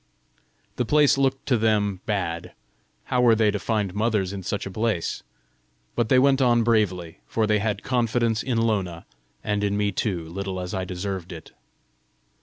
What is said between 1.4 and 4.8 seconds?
to them bad: how were they to find mothers in such a